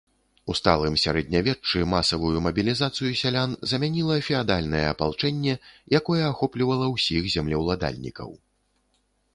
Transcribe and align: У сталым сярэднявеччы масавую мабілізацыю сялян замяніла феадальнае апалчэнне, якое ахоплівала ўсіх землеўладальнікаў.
У 0.51 0.53
сталым 0.59 0.95
сярэднявеччы 1.01 1.83
масавую 1.91 2.39
мабілізацыю 2.47 3.11
сялян 3.21 3.53
замяніла 3.73 4.17
феадальнае 4.29 4.83
апалчэнне, 4.93 5.53
якое 6.01 6.23
ахоплівала 6.33 6.85
ўсіх 6.95 7.23
землеўладальнікаў. 7.37 8.29